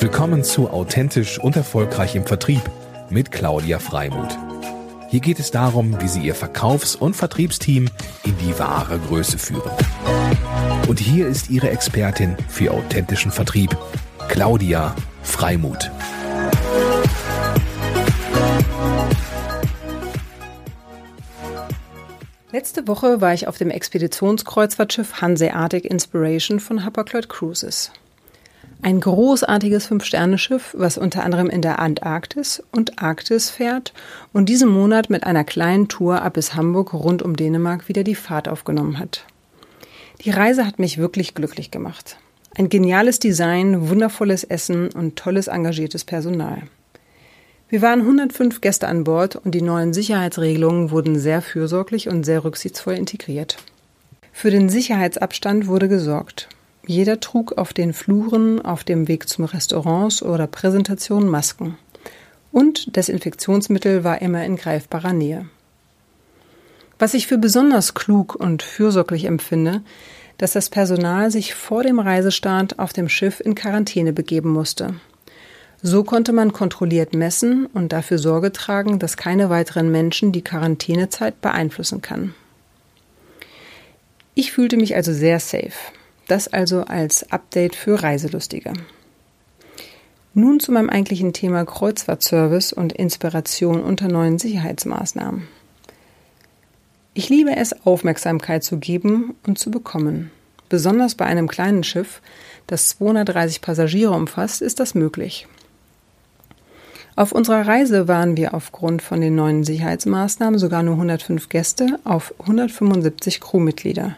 [0.00, 2.62] Willkommen zu Authentisch und Erfolgreich im Vertrieb
[3.10, 4.34] mit Claudia Freimuth.
[5.10, 7.90] Hier geht es darum, wie Sie Ihr Verkaufs- und Vertriebsteam
[8.24, 9.70] in die wahre Größe führen.
[10.88, 13.76] Und hier ist Ihre Expertin für authentischen Vertrieb,
[14.28, 15.90] Claudia Freimuth.
[22.52, 27.92] Letzte Woche war ich auf dem Expeditionskreuzfahrtschiff Hanseatic Inspiration von Hapag-Lloyd Cruises.
[28.82, 33.92] Ein großartiges Fünf-Sterne-Schiff, was unter anderem in der Antarktis und Arktis fährt
[34.32, 38.14] und diesen Monat mit einer kleinen Tour ab bis Hamburg rund um Dänemark wieder die
[38.14, 39.26] Fahrt aufgenommen hat.
[40.22, 42.16] Die Reise hat mich wirklich glücklich gemacht.
[42.56, 46.62] Ein geniales Design, wundervolles Essen und tolles engagiertes Personal.
[47.68, 52.44] Wir waren 105 Gäste an Bord und die neuen Sicherheitsregelungen wurden sehr fürsorglich und sehr
[52.44, 53.58] rücksichtsvoll integriert.
[54.32, 56.48] Für den Sicherheitsabstand wurde gesorgt.
[56.90, 61.78] Jeder trug auf den Fluren, auf dem Weg zum Restaurants oder Präsentation Masken.
[62.50, 65.48] Und Desinfektionsmittel war immer in greifbarer Nähe.
[66.98, 69.82] Was ich für besonders klug und fürsorglich empfinde,
[70.36, 74.94] dass das Personal sich vor dem Reisestart auf dem Schiff in Quarantäne begeben musste.
[75.82, 81.40] So konnte man kontrolliert messen und dafür Sorge tragen, dass keine weiteren Menschen die Quarantänezeit
[81.40, 82.34] beeinflussen kann.
[84.34, 85.70] Ich fühlte mich also sehr safe.
[86.30, 88.72] Das also als Update für Reiselustige.
[90.32, 95.48] Nun zu meinem eigentlichen Thema Kreuzfahrtservice und Inspiration unter neuen Sicherheitsmaßnahmen.
[97.14, 100.30] Ich liebe es, Aufmerksamkeit zu geben und zu bekommen.
[100.68, 102.22] Besonders bei einem kleinen Schiff,
[102.68, 105.48] das 230 Passagiere umfasst, ist das möglich.
[107.16, 112.32] Auf unserer Reise waren wir aufgrund von den neuen Sicherheitsmaßnahmen sogar nur 105 Gäste auf
[112.38, 114.16] 175 Crewmitglieder.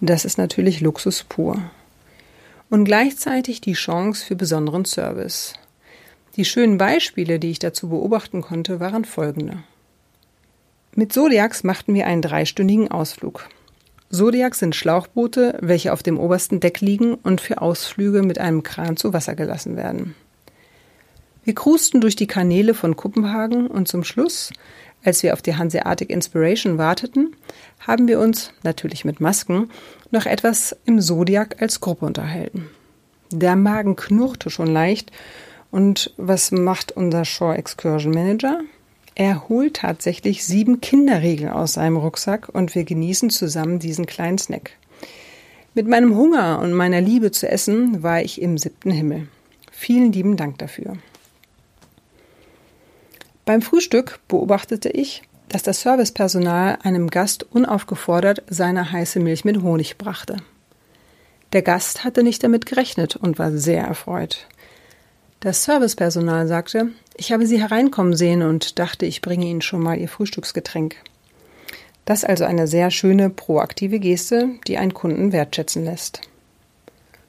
[0.00, 1.60] Das ist natürlich Luxus pur.
[2.70, 5.54] Und gleichzeitig die Chance für besonderen Service.
[6.36, 9.64] Die schönen Beispiele, die ich dazu beobachten konnte, waren folgende.
[10.94, 13.48] Mit Zodiacs machten wir einen dreistündigen Ausflug.
[14.10, 18.96] Zodiacs sind Schlauchboote, welche auf dem obersten Deck liegen und für Ausflüge mit einem Kran
[18.96, 20.14] zu Wasser gelassen werden.
[21.44, 24.52] Wir cruisten durch die Kanäle von Kuppenhagen und zum Schluss,
[25.04, 27.34] als wir auf die Hanseatic Inspiration warteten,
[27.80, 29.70] haben wir uns, natürlich mit Masken,
[30.10, 32.68] noch etwas im Zodiac als Gruppe unterhalten.
[33.30, 35.12] Der Magen knurrte schon leicht
[35.70, 38.60] und was macht unser Shore Excursion Manager?
[39.14, 44.70] Er holt tatsächlich sieben Kinderriegel aus seinem Rucksack und wir genießen zusammen diesen kleinen Snack.
[45.74, 49.28] Mit meinem Hunger und meiner Liebe zu essen war ich im siebten Himmel.
[49.70, 50.96] Vielen lieben Dank dafür.
[53.48, 59.96] Beim Frühstück beobachtete ich, dass das Servicepersonal einem Gast unaufgefordert seine heiße Milch mit Honig
[59.96, 60.36] brachte.
[61.54, 64.46] Der Gast hatte nicht damit gerechnet und war sehr erfreut.
[65.40, 69.96] Das Servicepersonal sagte, ich habe Sie hereinkommen sehen und dachte, ich bringe Ihnen schon mal
[69.96, 70.96] Ihr Frühstücksgetränk.
[72.04, 76.20] Das also eine sehr schöne proaktive Geste, die einen Kunden wertschätzen lässt.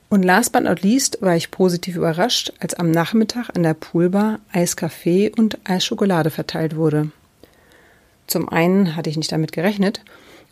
[0.09, 4.40] Und last but not least war ich positiv überrascht, als am Nachmittag an der Poolbar
[4.52, 7.12] Eiskaffee und Eisschokolade verteilt wurde.
[8.25, 10.02] Zum einen hatte ich nicht damit gerechnet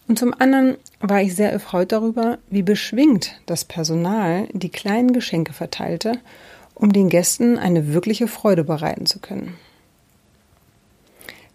[0.08, 5.54] und zum anderen war ich sehr erfreut darüber, wie beschwingt das Personal die kleinen Geschenke
[5.54, 6.20] verteilte,
[6.76, 9.56] um den Gästen eine wirkliche Freude bereiten zu können.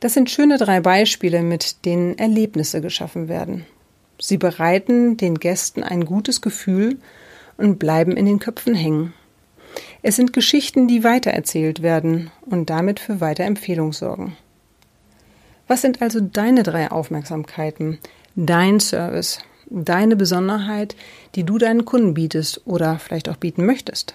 [0.01, 3.65] Das sind schöne drei Beispiele, mit denen Erlebnisse geschaffen werden.
[4.21, 6.99] Sie bereiten den Gästen ein gutes Gefühl
[7.57, 9.15] und bleiben in den Köpfen hängen.
[10.03, 14.37] Es sind Geschichten, die weitererzählt werden und damit für Weiterempfehlung sorgen.
[15.69, 17.99] Was sind also deine drei Aufmerksamkeiten,
[18.35, 19.39] dein Service,
[19.71, 20.97] deine Besonderheit,
[21.35, 24.15] die du deinen Kunden bietest oder vielleicht auch bieten möchtest?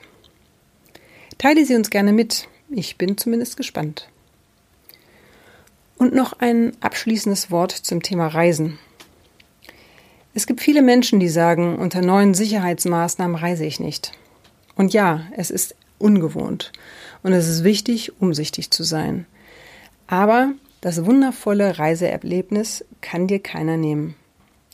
[1.37, 2.47] Teile sie uns gerne mit.
[2.69, 4.09] Ich bin zumindest gespannt.
[5.97, 8.77] Und noch ein abschließendes Wort zum Thema Reisen.
[10.37, 14.11] Es gibt viele Menschen, die sagen, unter neuen Sicherheitsmaßnahmen reise ich nicht.
[14.75, 16.73] Und ja, es ist ungewohnt
[17.23, 19.25] und es ist wichtig, umsichtig zu sein.
[20.05, 24.13] Aber das wundervolle Reiseerlebnis kann dir keiner nehmen.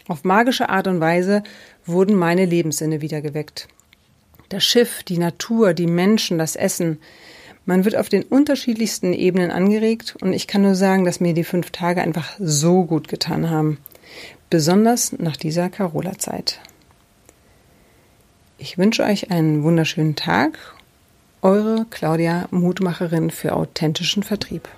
[0.10, 1.44] Auf magische Art und Weise
[1.86, 3.70] wurden meine Lebenssinne wiedergeweckt.
[4.50, 7.00] Das Schiff, die Natur, die Menschen, das Essen.
[7.66, 11.46] Man wird auf den unterschiedlichsten Ebenen angeregt und ich kann nur sagen, dass mir die
[11.46, 13.78] fünf Tage einfach so gut getan haben
[14.54, 16.60] besonders nach dieser Carola-Zeit.
[18.60, 20.76] Ich wünsche euch einen wunderschönen Tag.
[21.42, 24.70] Eure Claudia Mutmacherin für authentischen Vertrieb.